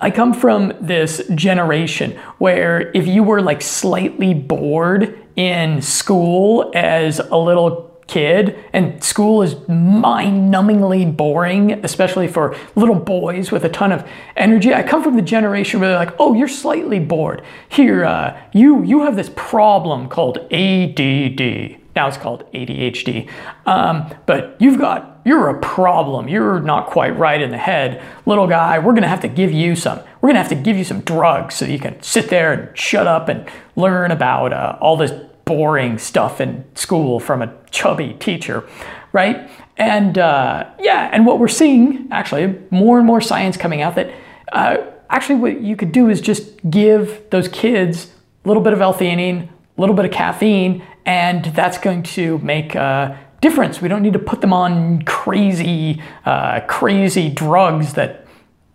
I 0.00 0.10
come 0.10 0.34
from 0.34 0.74
this 0.78 1.26
generation 1.34 2.18
where 2.36 2.90
if 2.94 3.06
you 3.06 3.22
were 3.22 3.40
like 3.40 3.62
slightly 3.62 4.34
bored 4.34 5.18
in 5.36 5.80
school 5.80 6.70
as 6.74 7.18
a 7.18 7.36
little 7.36 7.89
kid, 8.10 8.58
and 8.72 9.02
school 9.02 9.40
is 9.40 9.56
mind 9.68 10.52
numbingly 10.52 11.16
boring, 11.16 11.72
especially 11.84 12.26
for 12.26 12.56
little 12.74 12.96
boys 12.96 13.52
with 13.52 13.64
a 13.64 13.68
ton 13.68 13.92
of 13.92 14.06
energy. 14.36 14.74
I 14.74 14.82
come 14.82 15.02
from 15.02 15.16
the 15.16 15.22
generation 15.22 15.80
where 15.80 15.90
they're 15.90 15.98
like, 15.98 16.14
oh, 16.18 16.34
you're 16.34 16.48
slightly 16.48 16.98
bored. 16.98 17.42
Here, 17.68 18.04
uh, 18.04 18.38
you, 18.52 18.82
you 18.82 19.02
have 19.02 19.14
this 19.14 19.30
problem 19.36 20.08
called 20.08 20.38
ADD. 20.52 21.76
Now 21.94 22.08
it's 22.08 22.16
called 22.16 22.50
ADHD. 22.52 23.30
Um, 23.66 24.12
but 24.26 24.56
you've 24.58 24.78
got, 24.78 25.20
you're 25.24 25.48
a 25.48 25.60
problem. 25.60 26.28
You're 26.28 26.60
not 26.60 26.88
quite 26.88 27.16
right 27.16 27.40
in 27.40 27.50
the 27.50 27.58
head. 27.58 28.02
Little 28.26 28.46
guy, 28.46 28.78
we're 28.78 28.92
going 28.92 29.02
to 29.02 29.08
have 29.08 29.20
to 29.20 29.28
give 29.28 29.52
you 29.52 29.76
some, 29.76 30.00
we're 30.20 30.28
going 30.28 30.34
to 30.34 30.42
have 30.42 30.48
to 30.48 30.54
give 30.56 30.76
you 30.76 30.84
some 30.84 31.00
drugs 31.00 31.54
so 31.54 31.64
you 31.64 31.78
can 31.78 32.02
sit 32.02 32.28
there 32.28 32.52
and 32.52 32.76
shut 32.76 33.06
up 33.06 33.28
and 33.28 33.48
learn 33.76 34.10
about 34.10 34.52
uh, 34.52 34.78
all 34.80 34.96
this 34.96 35.12
boring 35.50 35.98
stuff 35.98 36.40
in 36.40 36.64
school 36.76 37.18
from 37.18 37.42
a 37.42 37.52
chubby 37.72 38.14
teacher, 38.20 38.68
right? 39.12 39.50
And 39.76 40.16
uh, 40.16 40.70
yeah, 40.78 41.10
and 41.12 41.26
what 41.26 41.40
we're 41.40 41.48
seeing 41.48 42.06
actually, 42.12 42.56
more 42.70 42.98
and 42.98 43.06
more 43.06 43.20
science 43.20 43.56
coming 43.56 43.82
out 43.82 43.96
that 43.96 44.12
uh, 44.52 44.76
actually 45.08 45.40
what 45.40 45.60
you 45.60 45.74
could 45.74 45.90
do 45.90 46.08
is 46.08 46.20
just 46.20 46.70
give 46.70 47.28
those 47.30 47.48
kids 47.48 48.12
a 48.44 48.48
little 48.48 48.62
bit 48.62 48.72
of 48.72 48.80
L-theanine, 48.80 49.48
a 49.76 49.80
little 49.80 49.96
bit 49.96 50.04
of 50.04 50.12
caffeine, 50.12 50.84
and 51.04 51.46
that's 51.46 51.78
going 51.78 52.04
to 52.04 52.38
make 52.38 52.76
a 52.76 53.18
difference. 53.40 53.82
We 53.82 53.88
don't 53.88 54.02
need 54.02 54.12
to 54.12 54.20
put 54.20 54.40
them 54.42 54.52
on 54.52 55.02
crazy, 55.02 56.00
uh, 56.24 56.60
crazy 56.68 57.28
drugs 57.28 57.94
that 57.94 58.19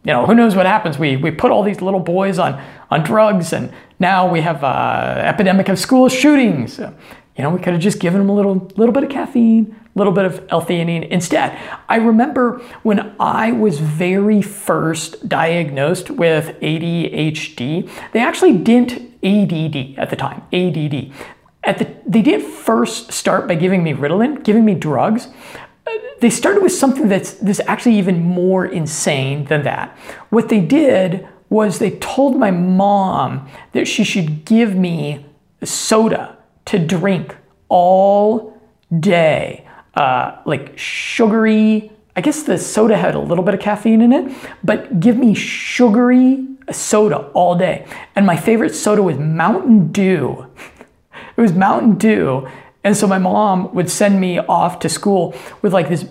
you 0.05 0.13
know, 0.13 0.25
who 0.25 0.35
knows 0.35 0.55
what 0.55 0.67
happens? 0.67 0.99
We, 0.99 1.17
we 1.17 1.31
put 1.31 1.51
all 1.51 1.63
these 1.63 1.81
little 1.81 1.99
boys 1.99 2.37
on, 2.37 2.63
on 2.91 3.03
drugs, 3.03 3.51
and 3.53 3.73
now 3.99 4.29
we 4.29 4.41
have 4.41 4.63
an 4.63 5.25
epidemic 5.25 5.67
of 5.67 5.79
school 5.79 6.07
shootings. 6.09 6.77
You 6.77 7.43
know, 7.43 7.49
we 7.49 7.59
could 7.59 7.73
have 7.73 7.81
just 7.81 7.99
given 7.99 8.19
them 8.19 8.29
a 8.29 8.35
little, 8.35 8.71
little 8.77 8.93
bit 8.93 9.03
of 9.03 9.09
caffeine, 9.09 9.75
a 9.95 9.97
little 9.97 10.13
bit 10.13 10.25
of 10.25 10.45
L-theanine 10.49 11.09
instead. 11.09 11.57
I 11.89 11.97
remember 11.97 12.59
when 12.83 13.15
I 13.19 13.51
was 13.51 13.79
very 13.79 14.43
first 14.43 15.27
diagnosed 15.27 16.11
with 16.11 16.59
ADHD, 16.59 17.89
they 18.11 18.19
actually 18.19 18.57
didn't 18.59 19.01
ADD 19.23 19.97
at 19.97 20.11
the 20.11 20.15
time, 20.15 20.43
ADD. 20.53 21.11
At 21.63 21.79
the, 21.79 21.87
they 22.05 22.21
didn't 22.21 22.47
first 22.47 23.11
start 23.11 23.47
by 23.47 23.55
giving 23.55 23.83
me 23.83 23.93
Ritalin, 23.93 24.43
giving 24.43 24.65
me 24.65 24.75
drugs 24.75 25.29
they 26.19 26.29
started 26.29 26.63
with 26.63 26.71
something 26.71 27.07
that's, 27.07 27.33
that's 27.33 27.59
actually 27.61 27.97
even 27.97 28.21
more 28.21 28.65
insane 28.65 29.45
than 29.45 29.63
that. 29.63 29.97
What 30.29 30.49
they 30.49 30.59
did 30.59 31.27
was 31.49 31.79
they 31.79 31.91
told 31.91 32.37
my 32.37 32.51
mom 32.51 33.47
that 33.73 33.87
she 33.87 34.03
should 34.03 34.45
give 34.45 34.75
me 34.75 35.25
soda 35.63 36.37
to 36.65 36.79
drink 36.79 37.35
all 37.69 38.59
day. 38.99 39.67
Uh, 39.93 40.41
like 40.45 40.77
sugary, 40.77 41.91
I 42.15 42.21
guess 42.21 42.43
the 42.43 42.57
soda 42.57 42.97
had 42.97 43.15
a 43.15 43.19
little 43.19 43.43
bit 43.43 43.53
of 43.53 43.59
caffeine 43.59 44.01
in 44.01 44.11
it, 44.11 44.35
but 44.63 44.99
give 44.99 45.17
me 45.17 45.33
sugary 45.33 46.45
soda 46.71 47.29
all 47.33 47.55
day. 47.55 47.85
And 48.15 48.25
my 48.25 48.35
favorite 48.35 48.73
soda 48.75 49.03
was 49.03 49.17
Mountain 49.17 49.91
Dew. 49.91 50.47
it 51.37 51.41
was 51.41 51.53
Mountain 51.53 51.95
Dew 51.97 52.47
and 52.85 52.95
so 52.95 53.07
my 53.07 53.17
mom 53.17 53.73
would 53.73 53.89
send 53.89 54.21
me 54.21 54.37
off 54.37 54.77
to 54.79 54.89
school 54.89 55.33
with 55.63 55.73
like 55.73 55.89
this 55.89 56.05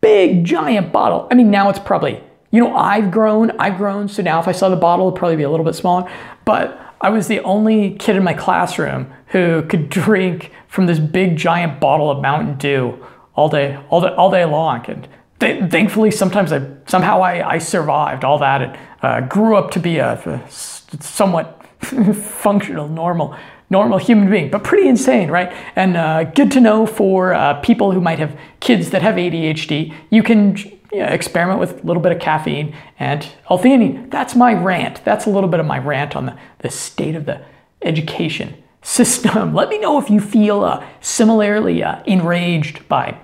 big 0.00 0.42
giant 0.42 0.90
bottle. 0.90 1.28
I 1.30 1.34
mean, 1.34 1.50
now 1.50 1.68
it's 1.68 1.78
probably, 1.78 2.24
you 2.50 2.64
know, 2.64 2.74
I've 2.74 3.10
grown, 3.10 3.50
I've 3.58 3.76
grown. 3.76 4.08
So 4.08 4.22
now 4.22 4.40
if 4.40 4.48
I 4.48 4.52
saw 4.52 4.70
the 4.70 4.76
bottle, 4.76 5.08
it'd 5.08 5.18
probably 5.18 5.36
be 5.36 5.42
a 5.42 5.50
little 5.50 5.66
bit 5.66 5.74
smaller. 5.74 6.10
But 6.46 6.80
I 7.02 7.10
was 7.10 7.28
the 7.28 7.40
only 7.40 7.90
kid 7.96 8.16
in 8.16 8.24
my 8.24 8.32
classroom 8.32 9.12
who 9.26 9.62
could 9.64 9.90
drink 9.90 10.50
from 10.66 10.86
this 10.86 10.98
big 10.98 11.36
giant 11.36 11.78
bottle 11.78 12.10
of 12.10 12.22
Mountain 12.22 12.56
Dew 12.56 13.04
all 13.34 13.50
day, 13.50 13.78
all 13.90 14.00
day, 14.00 14.14
all 14.14 14.30
day 14.30 14.46
long. 14.46 14.86
And 14.86 15.06
th- 15.40 15.70
thankfully, 15.70 16.10
sometimes 16.10 16.54
I 16.54 16.66
somehow 16.86 17.20
I, 17.20 17.46
I 17.46 17.58
survived 17.58 18.24
all 18.24 18.38
that 18.38 18.62
and 18.62 18.78
uh, 19.02 19.20
grew 19.28 19.56
up 19.56 19.72
to 19.72 19.78
be 19.78 19.98
a, 19.98 20.14
a 20.14 20.50
somewhat 20.50 21.66
functional, 21.82 22.88
normal 22.88 23.36
normal 23.70 23.98
human 23.98 24.30
being, 24.30 24.50
but 24.50 24.64
pretty 24.64 24.88
insane, 24.88 25.30
right? 25.30 25.52
And 25.76 25.96
uh, 25.96 26.24
good 26.24 26.50
to 26.52 26.60
know 26.60 26.86
for 26.86 27.34
uh, 27.34 27.54
people 27.60 27.92
who 27.92 28.00
might 28.00 28.18
have 28.18 28.38
kids 28.60 28.90
that 28.90 29.02
have 29.02 29.16
ADHD. 29.16 29.94
You 30.10 30.22
can 30.22 30.56
you 30.92 31.00
know, 31.00 31.06
experiment 31.06 31.60
with 31.60 31.84
a 31.84 31.86
little 31.86 32.02
bit 32.02 32.12
of 32.12 32.20
caffeine 32.20 32.74
and 32.98 33.28
L-theanine. 33.50 34.10
That's 34.10 34.34
my 34.34 34.54
rant. 34.54 35.04
That's 35.04 35.26
a 35.26 35.30
little 35.30 35.50
bit 35.50 35.60
of 35.60 35.66
my 35.66 35.78
rant 35.78 36.16
on 36.16 36.26
the, 36.26 36.38
the 36.60 36.70
state 36.70 37.14
of 37.14 37.26
the 37.26 37.44
education 37.82 38.62
system. 38.82 39.54
Let 39.54 39.68
me 39.68 39.78
know 39.78 39.98
if 39.98 40.08
you 40.08 40.20
feel 40.20 40.64
uh, 40.64 40.84
similarly 41.00 41.82
uh, 41.82 42.02
enraged 42.04 42.88
by 42.88 43.18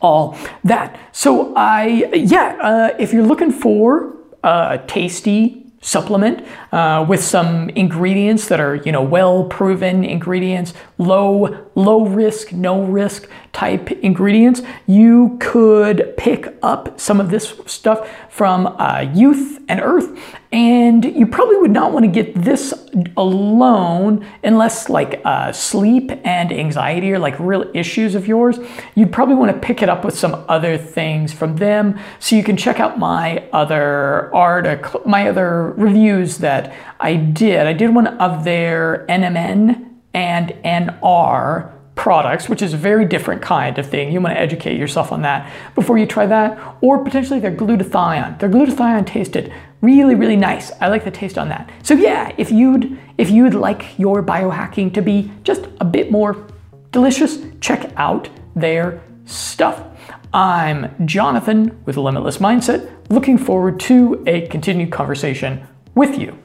all 0.00 0.36
that. 0.64 0.98
So 1.12 1.54
I, 1.54 2.10
yeah, 2.14 2.58
uh, 2.60 2.96
if 2.98 3.12
you're 3.12 3.26
looking 3.26 3.52
for 3.52 4.16
uh, 4.42 4.78
tasty 4.86 5.59
supplement 5.80 6.46
uh, 6.72 7.04
with 7.08 7.22
some 7.22 7.70
ingredients 7.70 8.48
that 8.48 8.60
are 8.60 8.76
you 8.76 8.92
know 8.92 9.02
well 9.02 9.44
proven 9.44 10.04
ingredients 10.04 10.74
low 10.98 11.66
low 11.74 12.04
risk 12.06 12.52
no 12.52 12.82
risk 12.82 13.28
type 13.52 13.90
ingredients 13.90 14.62
you 14.86 15.36
could 15.40 16.14
pick 16.16 16.56
up 16.62 16.98
some 17.00 17.20
of 17.20 17.30
this 17.30 17.60
stuff 17.66 18.08
from 18.28 18.66
uh, 18.78 19.00
youth 19.14 19.60
and 19.68 19.80
earth 19.80 20.18
and 20.52 21.04
you 21.04 21.26
probably 21.26 21.56
would 21.58 21.70
not 21.70 21.92
want 21.92 22.04
to 22.04 22.10
get 22.10 22.34
this 22.34 22.74
alone 23.16 24.26
unless 24.42 24.88
like 24.88 25.20
uh, 25.24 25.52
sleep 25.52 26.10
and 26.24 26.52
anxiety 26.52 27.12
are 27.12 27.20
like 27.20 27.38
real 27.38 27.70
issues 27.72 28.16
of 28.16 28.26
yours. 28.26 28.58
You'd 28.96 29.12
probably 29.12 29.36
want 29.36 29.52
to 29.52 29.58
pick 29.58 29.80
it 29.80 29.88
up 29.88 30.04
with 30.04 30.18
some 30.18 30.44
other 30.48 30.76
things 30.76 31.32
from 31.32 31.56
them. 31.56 32.00
So 32.18 32.34
you 32.34 32.42
can 32.42 32.56
check 32.56 32.80
out 32.80 32.98
my 32.98 33.48
other 33.52 34.34
article 34.34 35.02
my 35.04 35.28
other 35.28 35.72
reviews 35.76 36.38
that 36.38 36.72
i 36.98 37.14
did. 37.14 37.66
I 37.66 37.72
did 37.72 37.94
one 37.94 38.06
of 38.06 38.44
their 38.44 39.06
nmn 39.08 39.88
and 40.14 40.48
nr 40.64 41.79
products, 41.94 42.48
which 42.48 42.62
is 42.62 42.72
a 42.72 42.76
very 42.76 43.04
different 43.04 43.42
kind 43.42 43.78
of 43.78 43.86
thing. 43.86 44.12
You 44.12 44.20
want 44.20 44.34
to 44.34 44.40
educate 44.40 44.78
yourself 44.78 45.12
on 45.12 45.22
that 45.22 45.50
before 45.74 45.98
you 45.98 46.06
try 46.06 46.26
that. 46.26 46.76
Or 46.80 47.04
potentially 47.04 47.40
their 47.40 47.54
glutathione. 47.54 48.38
Their 48.38 48.48
glutathione 48.48 49.06
tasted 49.06 49.52
really, 49.80 50.14
really 50.14 50.36
nice. 50.36 50.72
I 50.80 50.88
like 50.88 51.04
the 51.04 51.10
taste 51.10 51.38
on 51.38 51.48
that. 51.48 51.70
So 51.82 51.94
yeah, 51.94 52.32
if 52.38 52.50
you'd 52.50 52.98
if 53.18 53.30
you'd 53.30 53.54
like 53.54 53.98
your 53.98 54.22
biohacking 54.22 54.94
to 54.94 55.02
be 55.02 55.30
just 55.42 55.66
a 55.80 55.84
bit 55.84 56.10
more 56.10 56.46
delicious, 56.90 57.38
check 57.60 57.92
out 57.96 58.28
their 58.54 59.02
stuff. 59.24 59.84
I'm 60.32 61.06
Jonathan 61.06 61.82
with 61.84 61.96
Limitless 61.96 62.38
Mindset, 62.38 62.90
looking 63.10 63.36
forward 63.36 63.80
to 63.80 64.22
a 64.26 64.46
continued 64.48 64.92
conversation 64.92 65.66
with 65.94 66.18
you. 66.18 66.38